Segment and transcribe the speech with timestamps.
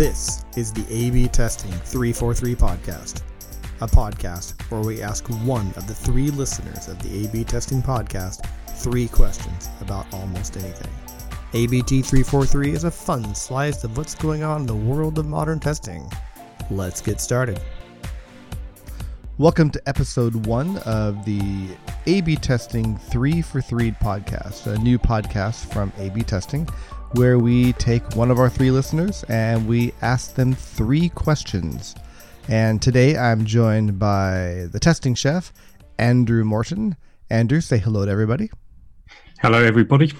[0.00, 3.20] This is the A B Testing 343 podcast,
[3.82, 7.82] a podcast where we ask one of the three listeners of the A B Testing
[7.82, 10.90] podcast three questions about almost anything.
[11.52, 15.60] ABT 343 is a fun slice of what's going on in the world of modern
[15.60, 16.10] testing.
[16.70, 17.60] Let's get started.
[19.36, 21.76] Welcome to episode one of the
[22.06, 26.66] A B Testing 3 for 3 podcast, a new podcast from A B Testing
[27.12, 31.94] where we take one of our three listeners and we ask them three questions.
[32.48, 35.52] And today I'm joined by the testing chef,
[35.98, 36.96] Andrew Morton.
[37.28, 38.50] Andrew, say hello to everybody.
[39.40, 40.12] Hello, everybody.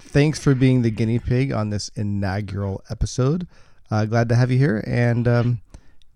[0.00, 3.46] Thanks for being the guinea pig on this inaugural episode.
[3.90, 5.60] Uh, glad to have you here and um,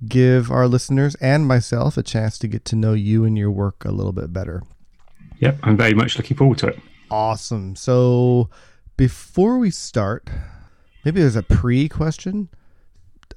[0.06, 3.84] give our listeners and myself a chance to get to know you and your work
[3.84, 4.62] a little bit better.
[5.40, 6.78] Yep, I'm very much looking forward to it.
[7.10, 7.76] Awesome.
[7.76, 8.48] So,
[8.96, 10.28] before we start,
[11.04, 12.48] maybe there's a pre question.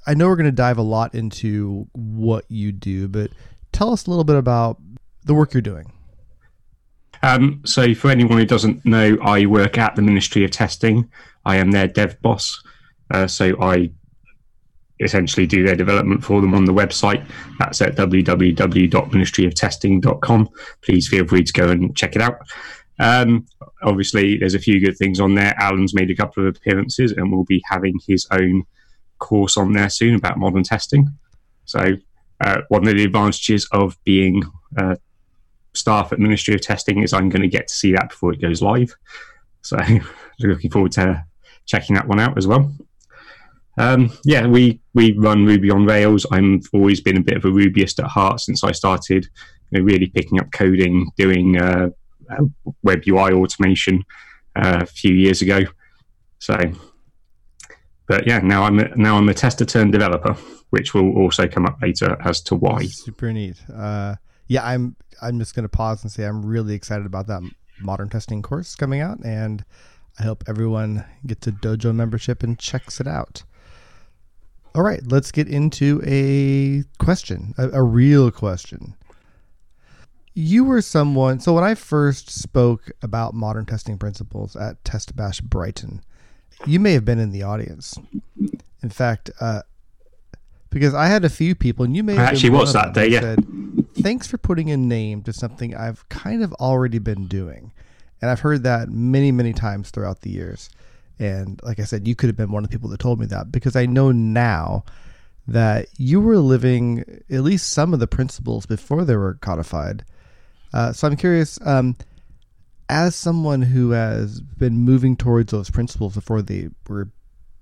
[0.06, 3.32] I know we're going to dive a lot into what you do, but
[3.72, 4.80] tell us a little bit about
[5.26, 5.92] the work you're doing.
[7.24, 11.10] Um, so, for anyone who doesn't know, I work at the Ministry of Testing.
[11.46, 12.62] I am their dev boss.
[13.12, 13.92] Uh, so, I
[15.00, 17.26] essentially do their development for them on the website.
[17.60, 20.50] That's at www.ministryoftesting.com.
[20.82, 22.40] Please feel free to go and check it out.
[23.00, 23.46] Um,
[23.84, 25.54] obviously, there's a few good things on there.
[25.58, 28.64] Alan's made a couple of appearances and will be having his own
[29.20, 31.08] course on there soon about modern testing.
[31.66, 31.98] So,
[32.42, 34.44] uh, one of the advantages of being
[34.78, 34.96] uh,
[35.74, 38.42] staff at Ministry of Testing is I'm going to get to see that before it
[38.42, 38.96] goes live.
[39.62, 39.78] So,
[40.40, 41.24] looking forward to
[41.66, 42.72] checking that one out as well.
[43.78, 46.26] Um, yeah, we we run Ruby on Rails.
[46.32, 49.28] I've always been a bit of a Rubyist at heart since I started,
[49.70, 51.90] you know, really picking up coding, doing uh,
[52.84, 54.04] web UI automation
[54.56, 55.62] uh, a few years ago.
[56.40, 56.58] So,
[58.08, 60.34] but yeah, now I'm a, now I'm a tester turned developer,
[60.70, 62.86] which will also come up later as to why.
[62.86, 63.58] Super neat.
[63.74, 64.16] Uh,
[64.48, 67.42] yeah, I'm I'm just going to pause and say I'm really excited about that
[67.80, 69.64] modern testing course coming out, and
[70.20, 73.44] I hope everyone gets a dojo membership and checks it out.
[74.76, 78.96] All right, let's get into a question, a, a real question
[80.38, 86.00] you were someone so when i first spoke about modern testing principles at TestBash Brighton
[86.68, 87.98] you may have been in the audience.
[88.84, 89.64] In fact uh,
[90.70, 93.22] because i had a few people and you may have actually was that day yeah.
[93.22, 93.46] said,
[93.96, 97.72] thanks for putting a name to something i've kind of already been doing.
[98.22, 100.70] And i've heard that many many times throughout the years.
[101.18, 103.26] And like i said you could have been one of the people that told me
[103.26, 104.86] that because i know now
[105.48, 110.06] that you were living at least some of the principles before they were codified
[110.78, 111.96] uh, so I'm curious, um,
[112.88, 117.10] as someone who has been moving towards those principles before they were,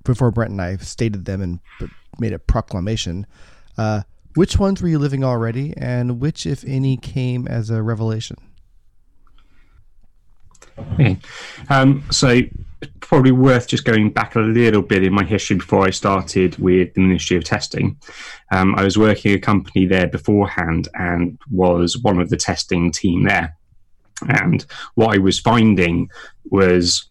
[0.03, 1.59] before Brent and I stated them and
[2.19, 3.25] made a proclamation,
[3.77, 4.01] uh,
[4.35, 8.35] which ones were you living already, and which, if any, came as a revelation?
[10.77, 11.17] Okay.
[11.69, 12.41] Um, so
[12.99, 16.93] probably worth just going back a little bit in my history before I started with
[16.93, 17.97] the Ministry of Testing.
[18.51, 23.23] Um, I was working a company there beforehand and was one of the testing team
[23.23, 23.55] there.
[24.27, 24.65] And
[24.95, 26.09] what I was finding
[26.45, 27.09] was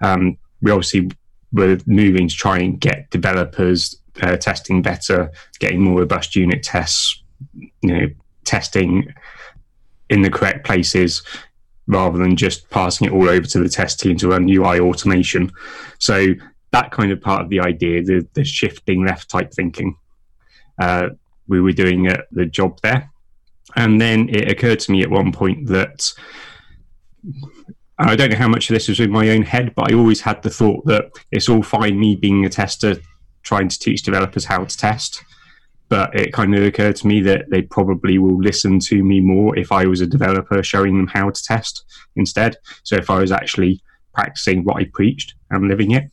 [0.00, 1.10] um, we obviously
[1.52, 7.22] were moving to try and get developers uh, testing better, getting more robust unit tests,
[7.60, 8.08] you know,
[8.44, 9.12] testing
[10.10, 11.22] in the correct places,
[11.86, 15.52] rather than just passing it all over to the test team to run UI automation.
[15.98, 16.26] So
[16.70, 19.96] that kind of part of the idea, the, the shifting left type thinking,
[20.80, 21.10] uh,
[21.48, 23.10] we were doing uh, the job there.
[23.76, 26.12] And then it occurred to me at one point that
[27.98, 30.20] I don't know how much of this was in my own head, but I always
[30.20, 32.96] had the thought that it's all fine me being a tester
[33.42, 35.22] trying to teach developers how to test
[35.92, 39.54] but it kind of occurred to me that they probably will listen to me more
[39.58, 41.84] if I was a developer showing them how to test
[42.16, 42.56] instead.
[42.82, 43.82] So if I was actually
[44.14, 46.10] practicing what I preached and living it.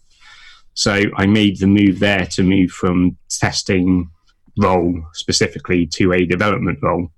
[0.74, 4.09] So I made the move there to move from testing
[4.57, 7.13] role specifically to a development role.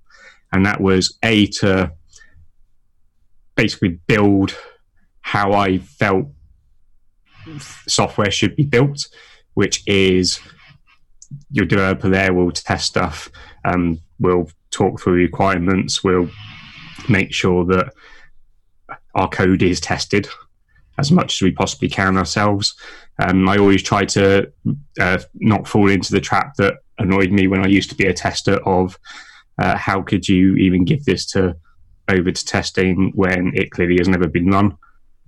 [0.52, 1.90] And that was A, to
[3.56, 4.56] basically build
[5.22, 6.28] how I felt
[7.88, 9.08] software should be built,
[9.54, 10.38] which is
[11.52, 13.30] your developer there will test stuff,
[13.64, 16.28] um, will talk through requirements, will
[17.08, 17.92] make sure that
[19.14, 20.28] our code is tested
[20.98, 22.74] as much as we possibly can ourselves.
[23.22, 24.50] Um, I always try to
[25.00, 28.14] uh, not fall into the trap that annoyed me when I used to be a
[28.14, 28.98] tester of
[29.58, 31.56] uh, how could you even give this to
[32.08, 34.76] over to testing when it clearly has never been run.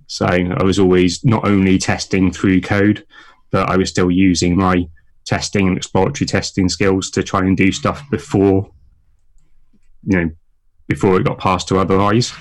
[0.07, 3.05] So I was always not only testing through code,
[3.51, 4.87] but I was still using my
[5.25, 8.71] testing and exploratory testing skills to try and do stuff before
[10.03, 10.29] you know
[10.87, 12.33] before it got passed to other eyes.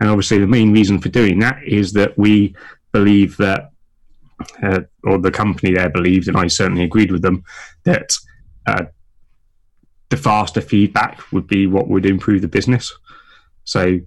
[0.00, 2.56] And obviously, the main reason for doing that is that we
[2.90, 3.70] believe that,
[4.62, 7.44] uh, or the company there believed, and I certainly agreed with them,
[7.84, 8.10] that
[8.66, 8.86] uh,
[10.08, 12.92] the faster feedback would be what would improve the business.
[13.62, 14.00] So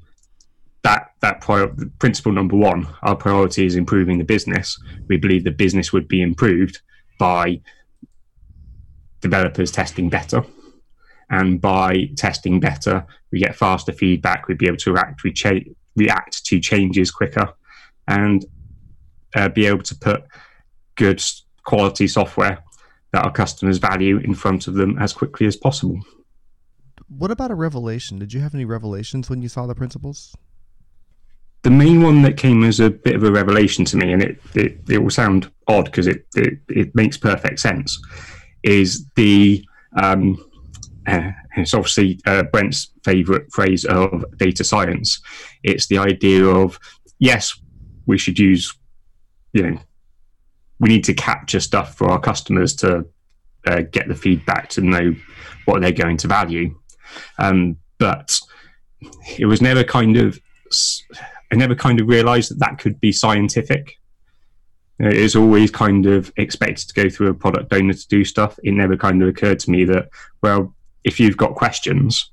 [0.84, 4.78] that that prior, principle number one, our priority is improving the business.
[5.08, 6.82] We believe the business would be improved
[7.18, 7.62] by
[9.22, 10.44] developers testing better,
[11.30, 14.48] and by testing better, we get faster feedback.
[14.48, 15.66] We'd be able to react, cha-
[15.96, 17.54] react to changes quicker,
[18.08, 18.46] and
[19.36, 20.24] uh, be able to put
[20.96, 21.24] good
[21.66, 22.64] quality software
[23.12, 26.00] that our customers value in front of them as quickly as possible.
[27.08, 28.20] What about a revelation?
[28.20, 30.36] Did you have any revelations when you saw the principles?
[31.66, 34.40] The main one that came as a bit of a revelation to me, and it
[34.54, 38.00] it, it will sound odd because it, it, it makes perfect sense,
[38.62, 39.66] is the
[40.00, 40.38] um,
[41.08, 45.20] uh, it's obviously uh, Brent's favorite phrase of data science.
[45.64, 46.78] It's the idea of
[47.18, 47.60] yes,
[48.06, 48.72] we should use
[49.54, 49.80] you know
[50.80, 53.06] we need to capture stuff for our customers to
[53.66, 55.16] uh, get the feedback to know
[55.66, 56.78] what they're going to value.
[57.40, 58.38] Um, but
[59.40, 60.40] it was never kind of,
[61.52, 63.98] I never kind of realized that that could be scientific.
[65.00, 68.58] It is always kind of expected to go through a product owner to do stuff.
[68.64, 70.10] It never kind of occurred to me that,
[70.42, 72.32] well, if you've got questions,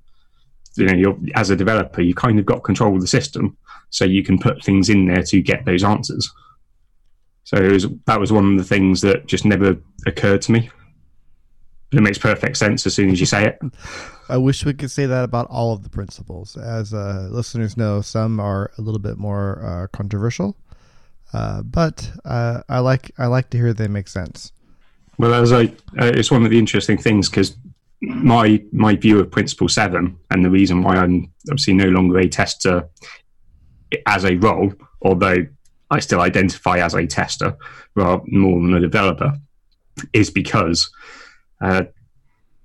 [0.77, 3.57] you know, you're, as a developer, you kind of got control of the system,
[3.91, 6.31] so you can put things in there to get those answers.
[7.45, 9.77] So was, that was one of the things that just never
[10.07, 10.71] occurred to me.
[11.93, 13.61] It makes perfect sense as soon as you say it.
[14.29, 16.57] I wish we could say that about all of the principles.
[16.57, 20.57] As uh, listeners know, some are a little bit more uh, controversial,
[21.35, 24.53] uh, but uh, I like I like to hear they make sense.
[25.19, 25.65] Well, as I,
[25.99, 27.57] uh, it's one of the interesting things because
[28.01, 32.29] my my view of Principle Seven and the reason why I'm obviously no longer a
[32.29, 32.89] tester
[34.07, 34.73] as a role,
[35.03, 35.47] although
[35.91, 37.57] I still identify as a tester
[37.95, 39.35] rather more than a developer,
[40.15, 40.91] is because
[41.63, 41.85] uh,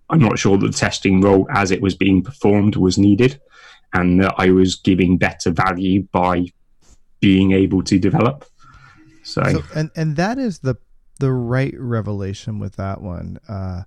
[0.10, 3.40] I'm not sure that the testing role as it was being performed was needed,
[3.94, 6.48] and that I was giving better value by
[7.20, 8.46] being able to develop.
[9.24, 10.76] So, so and and that is the
[11.20, 13.40] the right revelation with that one.
[13.48, 13.84] Uh,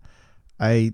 [0.59, 0.93] I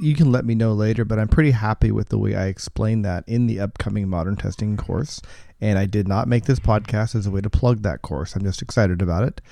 [0.00, 3.04] you can let me know later, but I'm pretty happy with the way I explained
[3.04, 5.20] that in the upcoming modern testing course.
[5.60, 8.34] And I did not make this podcast as a way to plug that course.
[8.34, 9.42] I'm just excited about it.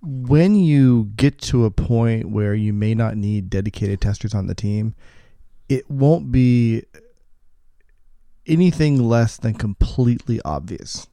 [0.00, 4.54] When you get to a point where you may not need dedicated testers on the
[4.54, 4.94] team,
[5.68, 6.84] it won't be
[8.46, 11.08] anything less than completely obvious.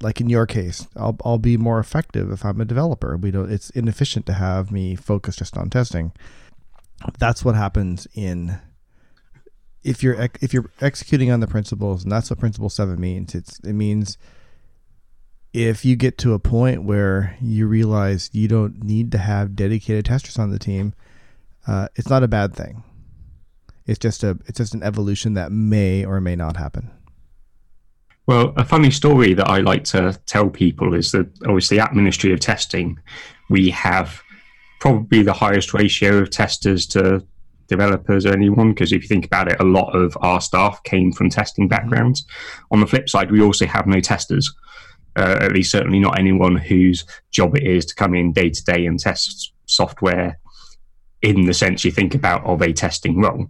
[0.00, 3.16] Like in your case, I'll, I'll be more effective if I'm a developer.
[3.16, 3.52] We don't.
[3.52, 6.12] It's inefficient to have me focus just on testing
[7.18, 8.58] that's what happens in
[9.82, 13.34] if you're if you're executing on the principles, and that's what principle seven means.
[13.34, 14.16] It's it means
[15.52, 20.06] if you get to a point where you realize you don't need to have dedicated
[20.06, 20.94] testers on the team,
[21.66, 22.82] uh, it's not a bad thing.
[23.86, 26.90] It's just a it's just an evolution that may or may not happen.
[28.26, 32.32] Well, a funny story that I like to tell people is that obviously at Ministry
[32.32, 32.98] of Testing,
[33.50, 34.22] we have
[34.80, 37.26] probably the highest ratio of testers to
[37.66, 41.12] developers or anyone because if you think about it a lot of our staff came
[41.12, 41.70] from testing mm-hmm.
[41.70, 42.26] backgrounds
[42.70, 44.52] on the flip side we also have no testers
[45.16, 48.64] uh, at least certainly not anyone whose job it is to come in day to
[48.64, 50.38] day and test software
[51.22, 53.46] in the sense you think about of a testing role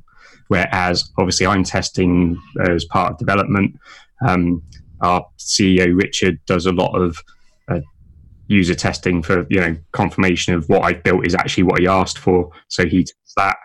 [0.48, 3.74] whereas obviously i'm testing as part of development
[4.26, 4.62] um,
[5.00, 7.18] our ceo richard does a lot of
[7.68, 7.80] uh,
[8.52, 12.18] user testing for you know confirmation of what I've built is actually what he asked
[12.18, 12.50] for.
[12.68, 13.56] So he does that.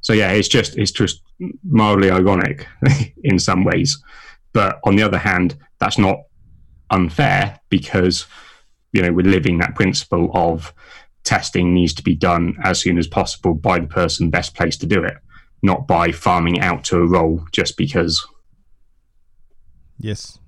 [0.00, 1.22] So yeah, it's just it's just
[1.64, 2.66] mildly ironic
[3.24, 4.02] in some ways,
[4.52, 6.18] but on the other hand, that's not
[6.90, 8.26] unfair because
[8.92, 10.72] you know we're living that principle of
[11.24, 14.86] testing needs to be done as soon as possible by the person best placed to
[14.86, 15.16] do it,
[15.62, 18.24] not by farming out to a role just because.
[19.98, 20.38] Yes,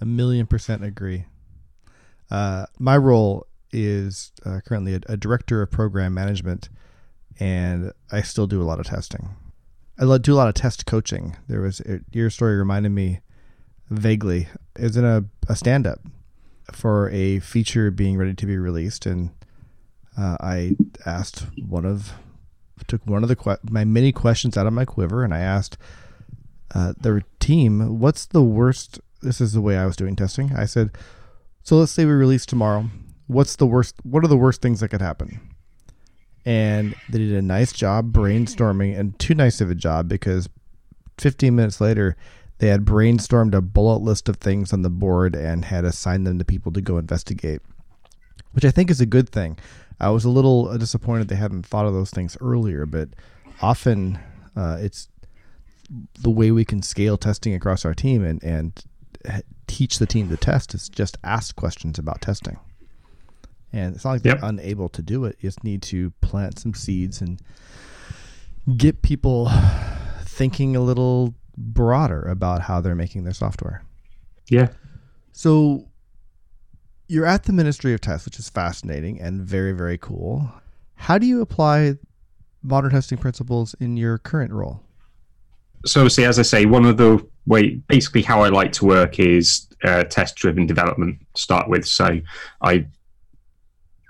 [0.00, 1.24] a million percent agree.
[2.30, 6.68] Uh, my role is uh, currently a, a, director of program management,
[7.40, 9.30] and I still do a lot of testing.
[9.98, 11.36] I do a lot of test coaching.
[11.48, 11.80] There was
[12.12, 13.20] your story reminded me
[13.90, 14.48] vaguely.
[14.76, 16.00] It was in a, a stand up
[16.72, 19.30] for a feature being ready to be released, and
[20.16, 20.76] uh, I
[21.06, 22.12] asked one of
[22.86, 25.76] took one of the que- my many questions out of my quiver, and I asked
[26.74, 30.54] uh, the team, "What's the worst?" This is the way I was doing testing.
[30.54, 30.92] I said,
[31.68, 32.88] so let's say we release tomorrow.
[33.26, 33.96] what's the worst?
[34.02, 35.38] What are the worst things that could happen?
[36.46, 40.48] And they did a nice job brainstorming, and too nice of a job because
[41.18, 42.16] 15 minutes later,
[42.58, 46.38] they had brainstormed a bullet list of things on the board and had assigned them
[46.38, 47.60] to people to go investigate,
[48.52, 49.58] which I think is a good thing.
[50.00, 53.08] I was a little disappointed they hadn't thought of those things earlier, but
[53.62, 54.18] often
[54.56, 55.08] uh, it's
[56.20, 58.84] the way we can scale testing across our team and, and
[59.66, 62.58] teach the team to test is just ask questions about testing.
[63.72, 64.40] And it's not like yep.
[64.40, 65.36] they're unable to do it.
[65.40, 67.40] You just need to plant some seeds and
[68.76, 69.50] get people
[70.22, 73.84] thinking a little broader about how they're making their software.
[74.48, 74.68] Yeah.
[75.32, 75.88] So
[77.08, 80.50] you're at the Ministry of Tests, which is fascinating and very, very cool.
[80.94, 81.94] How do you apply
[82.62, 84.82] modern testing principles in your current role?
[85.86, 89.20] So, see, as I say, one of the way, basically, how I like to work
[89.20, 91.86] is uh, test-driven development to start with.
[91.86, 92.20] So,
[92.62, 92.86] I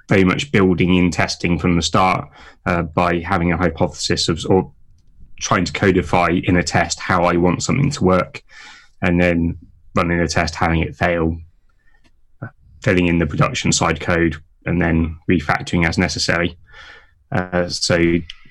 [0.09, 2.31] very much building in testing from the start
[2.65, 4.73] uh, by having a hypothesis of, or
[5.41, 8.43] trying to codify in a test how I want something to work,
[9.03, 9.59] and then
[9.95, 11.37] running a test, having it fail,
[12.83, 16.57] filling in the production side code, and then refactoring as necessary.
[17.33, 17.99] Uh, so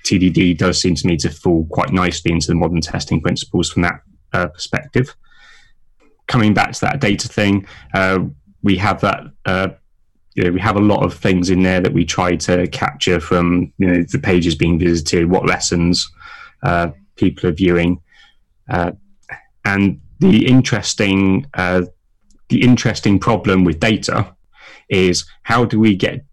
[0.03, 3.83] TDD does seem to me to fall quite nicely into the modern testing principles from
[3.83, 4.01] that
[4.33, 5.15] uh, perspective.
[6.27, 8.19] Coming back to that data thing, uh,
[8.63, 9.69] we have that uh,
[10.35, 13.19] you know, we have a lot of things in there that we try to capture
[13.19, 16.07] from you know the pages being visited, what lessons
[16.63, 18.01] uh, people are viewing,
[18.69, 18.91] uh,
[19.65, 21.83] and the interesting uh,
[22.49, 24.33] the interesting problem with data
[24.89, 26.25] is how do we get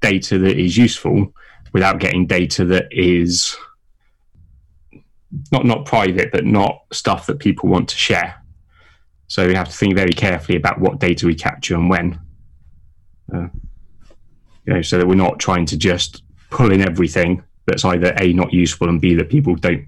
[0.00, 1.32] data that is useful
[1.72, 3.56] without getting data that is
[5.50, 8.42] not not private but not stuff that people want to share.
[9.28, 12.20] So we have to think very carefully about what data we capture and when.
[13.34, 13.48] Uh,
[14.64, 18.32] you know, so that we're not trying to just pull in everything that's either a
[18.32, 19.86] not useful and b that people don't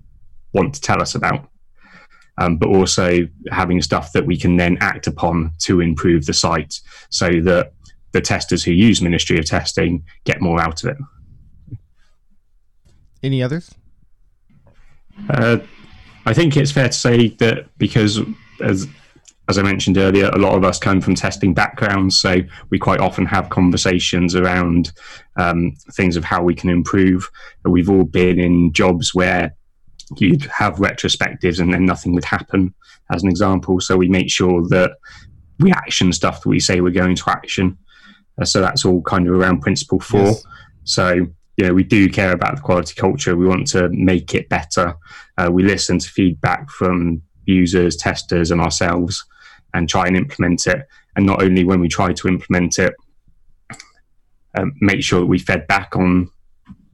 [0.52, 1.49] want to tell us about.
[2.40, 6.80] Um, but also having stuff that we can then act upon to improve the site,
[7.11, 7.73] so that
[8.12, 11.78] the testers who use Ministry of Testing get more out of it.
[13.25, 13.70] Any others?
[15.28, 15.58] Uh,
[16.26, 18.20] I think it's fair to say that because
[18.61, 18.87] as
[19.49, 22.37] as I mentioned earlier, a lot of us come from testing backgrounds, so
[22.69, 24.93] we quite often have conversations around
[25.37, 27.31] um, things of how we can improve.
[27.64, 29.57] We've all been in jobs where
[30.19, 32.75] you'd have retrospectives and then nothing would happen,
[33.11, 33.81] as an example.
[33.81, 34.93] So we make sure that
[35.59, 37.78] we action stuff that we say we're going to action.
[38.40, 40.26] Uh, so that's all kind of around principle four.
[40.26, 40.45] Yes.
[40.85, 41.26] So
[41.57, 43.35] you know, we do care about the quality culture.
[43.35, 44.95] We want to make it better.
[45.38, 49.25] Uh, we listen to feedback from users, testers, and ourselves
[49.78, 50.87] and try and implement it.
[51.16, 52.94] And not only when we try to implement it,
[54.56, 56.30] um, make sure that we fed back on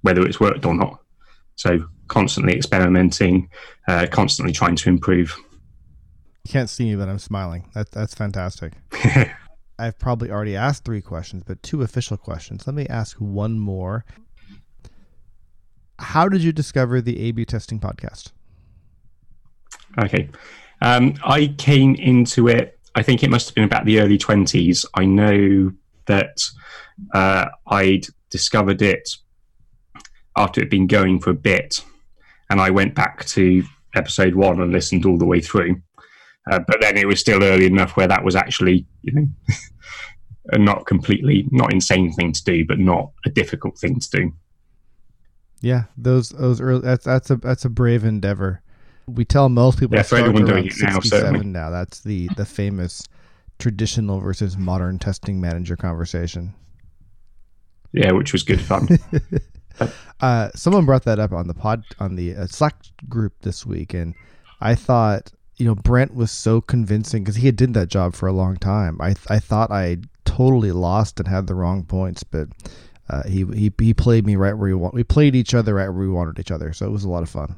[0.03, 1.00] whether it's worked or not.
[1.57, 3.49] So constantly experimenting,
[3.88, 5.35] uh, constantly trying to improve.
[6.45, 7.71] You can't see me, but I'm smiling.
[7.75, 8.75] That, that's fantastic.
[9.79, 12.67] I've probably already asked three questions, but two official questions.
[12.67, 14.05] Let me ask one more.
[15.99, 18.33] How did you discover the A B testing podcast?
[19.99, 20.29] Okay.
[20.81, 24.85] Um, I came into it, I think it must have been about the early 20s.
[24.95, 25.73] I know
[26.07, 26.39] that
[27.13, 29.09] uh, I'd discovered it
[30.37, 31.85] after it had been going for a bit.
[32.51, 33.63] And I went back to
[33.95, 35.81] episode one and listened all the way through.
[36.51, 39.27] Uh, but then it was still early enough where that was actually, you know,
[40.53, 44.33] a not completely, not insane thing to do, but not a difficult thing to do.
[45.61, 48.61] Yeah, those those early, that's that's a that's a brave endeavor.
[49.07, 51.47] We tell most people yeah, for anyone doing it now, certainly.
[51.47, 51.71] now.
[51.71, 53.03] That's the the famous
[53.59, 56.55] traditional versus modern testing manager conversation.
[57.93, 58.89] Yeah, which was good fun.
[60.21, 62.77] uh, someone brought that up on the pod on the uh, Slack
[63.09, 64.15] group this week, and
[64.61, 68.27] I thought you know Brent was so convincing because he had did that job for
[68.27, 69.01] a long time.
[69.01, 72.49] I I thought I totally lost and had the wrong points, but
[73.09, 74.95] uh, he he he played me right where we want.
[74.95, 77.23] We played each other right where we wanted each other, so it was a lot
[77.23, 77.57] of fun.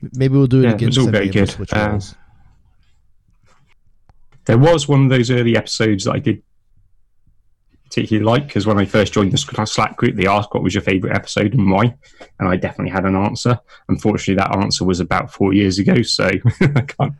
[0.00, 0.84] Maybe we'll do it yeah, again.
[0.84, 1.72] It was all very good.
[1.72, 2.00] Uh,
[4.44, 6.42] there was one of those early episodes that I did
[7.84, 10.82] particularly like because when I first joined the Slack group, they asked what was your
[10.82, 11.94] favourite episode and why,
[12.38, 13.58] and I definitely had an answer.
[13.88, 16.26] Unfortunately, that answer was about four years ago, so
[16.60, 17.14] I can't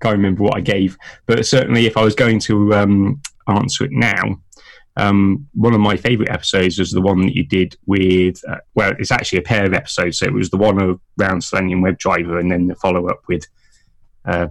[0.00, 0.96] can't remember what I gave.
[1.26, 4.40] But certainly, if I was going to um, answer it now,
[4.98, 8.92] um, one of my favourite episodes was the one that you did with, uh, well,
[8.98, 10.18] it's actually a pair of episodes.
[10.18, 13.46] So it was the one around Selenium WebDriver and then the follow up with
[14.24, 14.48] uh,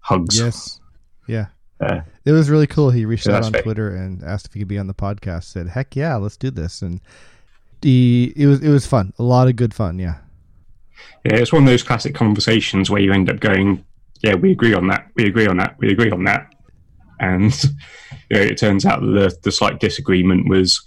[0.00, 0.38] Hugs.
[0.38, 0.80] Yes.
[1.26, 1.46] Yeah.
[1.80, 2.90] Uh, it was really cool.
[2.90, 3.62] He reached out on fair.
[3.62, 5.44] Twitter and asked if he could be on the podcast.
[5.44, 7.00] Said, "Heck yeah, let's do this." And
[7.82, 9.12] he, it was it was fun.
[9.18, 9.98] A lot of good fun.
[9.98, 10.16] Yeah.
[11.24, 13.84] yeah, it's one of those classic conversations where you end up going,
[14.22, 15.08] "Yeah, we agree on that.
[15.16, 15.76] We agree on that.
[15.78, 16.54] We agree on that,"
[17.20, 17.64] and
[18.30, 20.80] you know, it turns out that the the slight disagreement was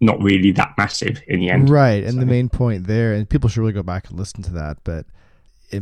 [0.00, 1.68] not really that massive in the end.
[1.68, 4.52] Right, and the main point there, and people should really go back and listen to
[4.54, 4.78] that.
[4.82, 5.06] But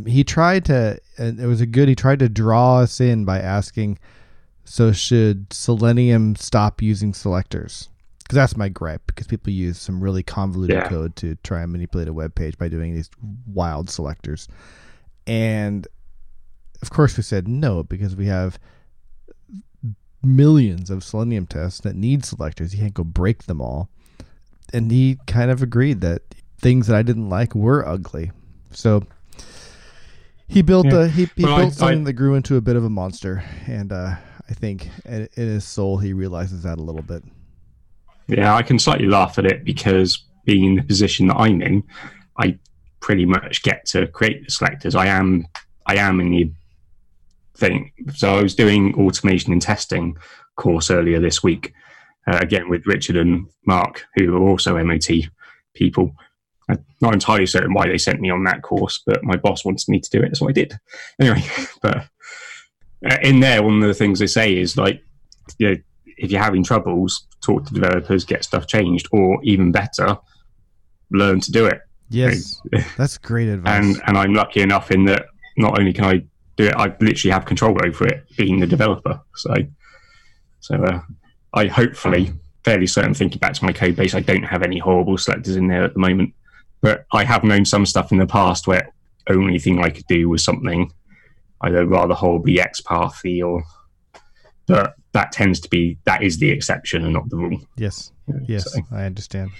[0.06, 1.88] he tried to, and it was a good.
[1.88, 3.99] He tried to draw us in by asking,
[4.64, 9.02] "So should Selenium stop using selectors?" Because that's my gripe.
[9.06, 10.88] Because people use some really convoluted Yeah.
[10.88, 13.08] code to try and manipulate a web page by doing these
[13.47, 14.49] wild selectors,
[15.26, 15.87] and
[16.82, 18.58] of course we said no because we have
[20.23, 22.75] millions of Selenium tests that need selectors.
[22.75, 23.88] You can't go break them all
[24.73, 26.23] and he kind of agreed that
[26.61, 28.32] things that I didn't like were ugly.
[28.73, 29.04] So
[30.47, 31.04] he built Yeah.
[31.04, 32.90] a he, he Well, I- built something I- that grew into a bit of a
[32.90, 34.16] monster, and uh,
[34.50, 37.23] I think in, in his soul he realizes that a little bit.
[38.26, 41.82] Yeah, I can slightly laugh at it because being in the position that I'm in,
[42.38, 42.58] I
[43.00, 44.94] pretty much get to create the selectors.
[44.94, 45.47] I am,
[45.87, 46.52] I am in the
[47.58, 47.92] thing.
[48.14, 50.16] So I was doing automation and testing
[50.56, 51.72] course earlier this week,
[52.26, 55.08] uh, again with Richard and Mark, who are also MOT
[55.74, 56.14] people.
[56.70, 59.88] I'm not entirely certain why they sent me on that course, but my boss wanted
[59.88, 60.78] me to do it, so I did.
[61.20, 61.42] Anyway,
[61.82, 62.06] but
[63.08, 65.02] uh, in there, one of the things they say is like,
[65.58, 65.76] you know,
[66.18, 70.16] if you're having troubles, talk to developers, get stuff changed, or even better,
[71.10, 71.80] learn to do it.
[72.10, 72.60] Yes,
[72.96, 73.84] that's great advice.
[73.84, 76.22] And and I'm lucky enough in that not only can I
[76.58, 79.20] do it, I literally have control over it, being the developer.
[79.36, 79.54] So,
[80.60, 81.00] so uh,
[81.54, 82.32] I hopefully
[82.64, 85.68] fairly certain thinking back to my code base, I don't have any horrible selectors in
[85.68, 86.34] there at the moment.
[86.82, 88.92] But I have known some stuff in the past where
[89.30, 90.92] only thing I could do was something
[91.62, 93.62] either rather horribly XPathy or.
[94.66, 97.58] But that tends to be that is the exception and not the rule.
[97.76, 98.12] yes,
[98.46, 98.80] yes, so.
[98.92, 99.50] I understand.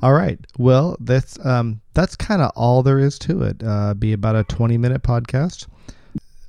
[0.00, 0.38] All right.
[0.58, 3.62] Well, that's um, that's kind of all there is to it.
[3.64, 5.66] Uh, be about a twenty-minute podcast.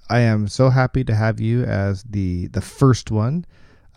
[0.10, 3.46] I am so happy to have you as the the first one.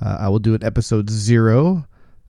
[0.00, 1.86] Uh, I will do an episode zero.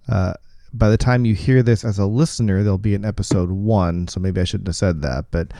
[0.10, 0.34] Uh,
[0.74, 4.08] by the time you hear this as a listener, there'll be an episode one.
[4.10, 5.54] So maybe I shouldn't have said that, but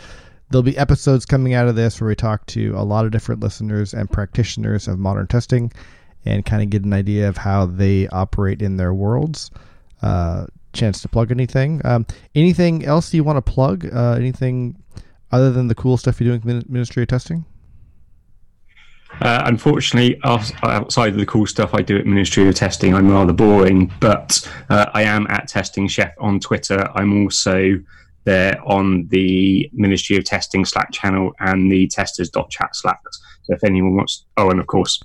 [0.50, 3.42] there'll be episodes coming out of this where we talk to a lot of different
[3.42, 5.72] listeners and practitioners of modern testing,
[6.26, 9.50] and kind of get an idea of how they operate in their worlds.
[10.02, 11.82] Uh, chance to plug anything.
[11.86, 12.06] Um,
[12.36, 13.86] anything else you want to plug?
[13.94, 14.82] Uh, anything
[15.32, 17.46] other than the cool stuff you're doing Ministry of Testing?
[19.22, 23.34] Uh, unfortunately, outside of the cool stuff I do at Ministry of Testing, I'm rather
[23.34, 23.92] boring.
[24.00, 26.90] But uh, I am at Testing Chef on Twitter.
[26.96, 27.80] I'm also
[28.26, 33.00] there on the Ministry of Testing Slack channel and the testers.chat Slack.
[33.44, 35.02] So if anyone wants, oh, and of course,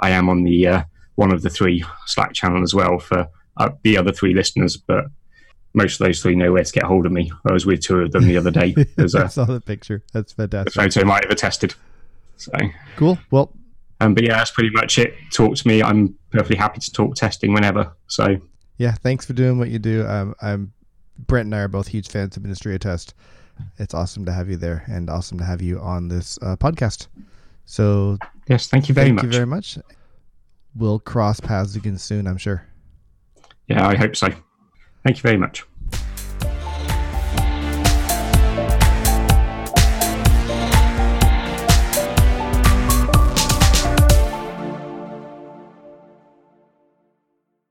[0.00, 0.82] I am on the uh,
[1.14, 4.76] one of the three Slack channel as well for uh, the other three listeners.
[4.76, 5.06] But
[5.74, 7.30] most of those three know where to get hold of me.
[7.48, 8.74] I was with two of them the other day.
[8.96, 10.02] There's I a saw the picture.
[10.12, 10.72] That's fantastic.
[10.74, 11.74] the photo might have attested.
[12.36, 12.52] So.
[12.96, 13.18] Cool.
[13.30, 13.52] Well,
[14.00, 15.14] Um, but yeah, that's pretty much it.
[15.32, 15.82] Talk to me.
[15.82, 17.92] I'm perfectly happy to talk testing whenever.
[18.08, 18.36] So
[18.78, 18.92] yeah.
[18.92, 20.06] Thanks for doing what you do.
[20.06, 20.72] Um, I'm
[21.26, 23.14] Brent and I are both huge fans of Ministry of Test.
[23.78, 27.06] It's awesome to have you there, and awesome to have you on this uh, podcast.
[27.64, 29.22] So yes, thank you very thank much.
[29.22, 29.78] Thank you very much.
[30.74, 32.66] We'll cross paths again soon, I'm sure.
[33.68, 34.28] Yeah, I hope so.
[35.04, 35.64] Thank you very much.